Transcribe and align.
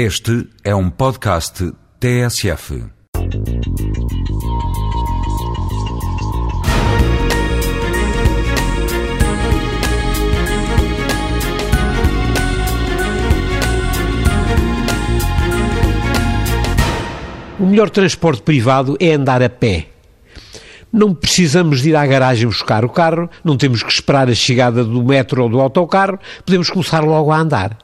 Este 0.00 0.46
é 0.62 0.72
um 0.72 0.90
podcast 0.90 1.72
TSF. 1.98 2.84
O 17.58 17.66
melhor 17.66 17.90
transporte 17.90 18.42
privado 18.42 18.96
é 19.00 19.14
andar 19.14 19.42
a 19.42 19.50
pé. 19.50 19.97
Não 20.92 21.14
precisamos 21.14 21.82
de 21.82 21.90
ir 21.90 21.96
à 21.96 22.06
garagem 22.06 22.46
buscar 22.46 22.84
o 22.84 22.88
carro, 22.88 23.28
não 23.44 23.56
temos 23.56 23.82
que 23.82 23.92
esperar 23.92 24.28
a 24.28 24.34
chegada 24.34 24.82
do 24.82 25.02
metro 25.02 25.42
ou 25.42 25.48
do 25.48 25.60
autocarro, 25.60 26.18
podemos 26.44 26.70
começar 26.70 27.04
logo 27.04 27.30
a 27.30 27.38
andar. 27.38 27.76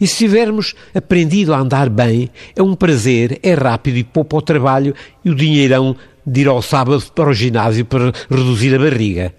E 0.00 0.06
se 0.06 0.16
tivermos 0.16 0.74
aprendido 0.94 1.54
a 1.54 1.58
andar 1.58 1.88
bem, 1.88 2.30
é 2.56 2.62
um 2.62 2.74
prazer, 2.74 3.38
é 3.42 3.54
rápido 3.54 3.96
e 3.96 4.04
poupa 4.04 4.36
o 4.36 4.42
trabalho 4.42 4.94
e 5.24 5.30
o 5.30 5.34
dinheirão 5.34 5.94
de 6.26 6.40
ir 6.40 6.48
ao 6.48 6.60
sábado 6.60 7.02
para 7.14 7.30
o 7.30 7.34
ginásio 7.34 7.84
para 7.84 8.12
reduzir 8.28 8.74
a 8.74 8.78
barriga. 8.78 9.34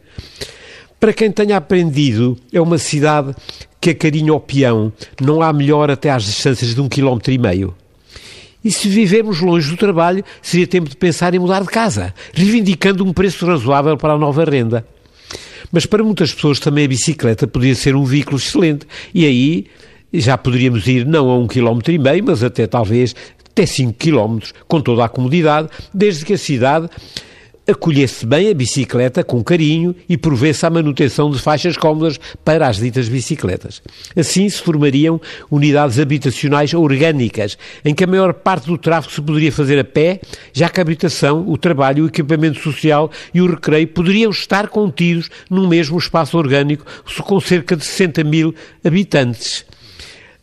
Para 1.00 1.14
quem 1.14 1.32
tenha 1.32 1.58
aprendido, 1.58 2.38
é 2.52 2.60
uma 2.60 2.78
cidade 2.78 3.34
que 3.80 3.92
acarinha 3.92 4.34
o 4.34 4.40
peão, 4.40 4.92
não 5.22 5.42
há 5.42 5.54
melhor 5.54 5.90
até 5.90 6.10
às 6.10 6.24
distâncias 6.24 6.76
de 6.76 6.82
um 6.82 6.90
quilómetro 6.90 7.32
e 7.32 7.38
meio. 7.38 7.76
E 8.64 8.72
se 8.72 8.90
vivermos 8.90 9.40
longe 9.40 9.70
do 9.70 9.78
trabalho, 9.78 10.24
seria 10.42 10.68
tempo 10.68 10.90
de 10.90 10.98
pensar 10.98 11.34
em 11.34 11.40
mudar 11.40 11.62
de 11.62 11.68
casa, 11.68 12.14
reivindicando 12.34 13.06
um 13.06 13.14
preço 13.14 13.46
razoável 13.46 13.96
para 13.96 14.14
a 14.14 14.18
nova 14.18 14.44
renda. 14.44 14.86
Mas 15.72 15.86
para 15.86 16.04
muitas 16.04 16.34
pessoas 16.34 16.60
também 16.60 16.86
a 16.86 16.88
bicicleta 16.88 17.48
podia 17.48 17.76
ser 17.76 17.96
um 17.96 18.04
veículo 18.04 18.38
excelente. 18.38 18.86
E 19.14 19.26
aí 19.26 19.66
já 20.12 20.38
poderíamos 20.38 20.88
ir 20.88 21.06
não 21.06 21.30
a 21.30 21.38
um 21.38 21.48
quilómetro 21.48 21.94
e 21.94 21.98
meio, 21.98 22.24
mas 22.24 22.44
até 22.44 22.66
talvez 22.66 23.16
até 23.52 23.66
5 23.66 23.94
quilómetros, 23.94 24.54
com 24.68 24.80
toda 24.80 25.04
a 25.04 25.10
comodidade, 25.10 25.70
desde 25.94 26.26
que 26.26 26.34
a 26.34 26.38
cidade 26.38 26.90
acolhesse 27.70 28.26
bem 28.26 28.50
a 28.50 28.54
bicicleta 28.54 29.24
com 29.24 29.44
carinho 29.44 29.96
e 30.08 30.18
provesse 30.18 30.66
a 30.66 30.70
manutenção 30.70 31.30
de 31.30 31.40
faixas 31.40 31.78
cómodas 31.78 32.20
para 32.44 32.68
as 32.68 32.78
ditas 32.78 33.08
bicicletas. 33.08 33.82
Assim 34.16 34.50
se 34.50 34.62
formariam 34.62 35.22
unidades 35.50 36.00
habitacionais 36.00 36.74
orgânicas, 36.74 37.58
em 37.84 37.94
que 37.94 38.04
a 38.04 38.08
maior 38.08 38.34
parte 38.34 38.68
do 38.68 38.78
tráfego 38.78 39.14
se 39.14 39.22
poderia 39.22 39.52
fazer 39.52 39.80
a 39.80 39.84
pé, 39.84 40.20
já 40.54 40.70
que 40.70 40.80
a 40.80 40.84
habitação, 40.84 41.48
o 41.48 41.58
trabalho, 41.58 42.04
o 42.04 42.08
equipamento 42.08 42.60
social 42.60 43.12
e 43.34 43.42
o 43.42 43.50
recreio 43.50 43.88
poderiam 43.88 44.32
estar 44.32 44.68
contidos 44.68 45.30
num 45.50 45.68
mesmo 45.68 45.98
espaço 45.98 46.38
orgânico 46.38 46.86
com 47.24 47.40
cerca 47.40 47.76
de 47.76 47.86
60 47.86 48.24
mil 48.24 48.56
habitantes 48.84 49.66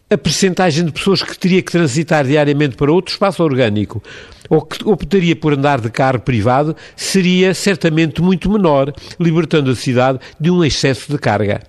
a 0.08 0.16
percentagem 0.16 0.84
de 0.84 0.92
pessoas 0.92 1.22
que 1.22 1.36
teria 1.36 1.60
que 1.60 1.72
transitar 1.72 2.24
diariamente 2.24 2.76
para 2.76 2.92
outro 2.92 3.12
espaço 3.12 3.42
orgânico 3.42 4.00
ou 4.48 4.62
que 4.62 4.86
optaria 4.88 5.34
por 5.34 5.52
andar 5.52 5.80
de 5.80 5.90
carro 5.90 6.20
privado 6.20 6.76
seria 6.94 7.52
certamente 7.52 8.22
muito 8.22 8.48
menor, 8.48 8.92
libertando 9.18 9.70
a 9.70 9.74
cidade 9.74 10.20
de 10.38 10.48
um 10.48 10.64
excesso 10.64 11.10
de 11.10 11.18
carga. 11.18 11.60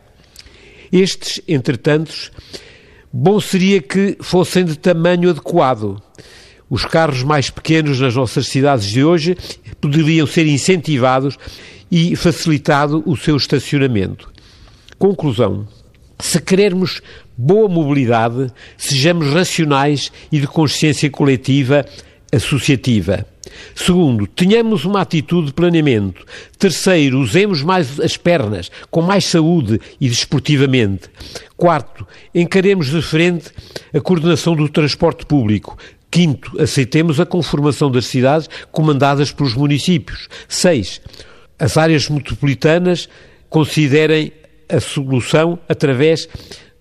Estes, 0.91 1.41
entretanto, 1.47 2.31
bom 3.11 3.39
seria 3.39 3.81
que 3.81 4.15
fossem 4.21 4.63
de 4.63 4.77
tamanho 4.77 5.31
adequado. 5.31 5.99
Os 6.69 6.85
carros 6.85 7.23
mais 7.23 7.49
pequenos 7.49 7.99
nas 7.99 8.13
nossas 8.13 8.47
cidades 8.47 8.85
de 8.85 9.03
hoje 9.03 9.35
poderiam 9.81 10.27
ser 10.27 10.45
incentivados 10.45 11.37
e 11.89 12.15
facilitado 12.15 13.01
o 13.05 13.17
seu 13.17 13.35
estacionamento. 13.35 14.31
Conclusão. 14.99 15.67
Se 16.19 16.41
querermos 16.41 17.01
boa 17.37 17.69
mobilidade, 17.69 18.51
sejamos 18.77 19.31
racionais 19.33 20.11
e 20.31 20.39
de 20.39 20.47
consciência 20.47 21.09
coletiva 21.09 21.85
associativa. 22.33 23.25
Segundo, 23.75 24.27
tenhamos 24.27 24.83
uma 24.83 25.01
atitude 25.01 25.47
de 25.47 25.53
planeamento. 25.53 26.25
Terceiro, 26.57 27.19
usemos 27.19 27.61
mais 27.61 27.99
as 27.99 28.17
pernas, 28.17 28.69
com 28.89 29.01
mais 29.01 29.25
saúde 29.25 29.79
e 30.01 30.09
desportivamente. 30.09 31.09
Quarto, 31.55 32.05
encaremos 32.33 32.87
de 32.87 33.01
frente 33.01 33.51
a 33.93 34.01
coordenação 34.01 34.55
do 34.55 34.67
transporte 34.67 35.25
público. 35.25 35.77
Quinto, 36.09 36.59
aceitemos 36.61 37.19
a 37.19 37.25
conformação 37.25 37.91
das 37.91 38.05
cidades 38.05 38.49
comandadas 38.71 39.31
pelos 39.31 39.53
municípios. 39.53 40.27
Seis, 40.47 41.01
as 41.59 41.77
áreas 41.77 42.09
metropolitanas 42.09 43.07
considerem 43.49 44.31
a 44.69 44.79
solução 44.79 45.59
através 45.67 46.27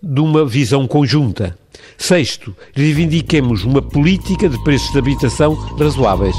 de 0.02 0.20
uma 0.20 0.44
visão 0.44 0.86
conjunta. 0.86 1.56
Sexto, 1.98 2.54
reivindiquemos 2.74 3.64
uma 3.64 3.80
política 3.80 4.48
de 4.48 4.62
preços 4.62 4.92
de 4.92 4.98
habitação 4.98 5.54
razoáveis. 5.78 6.36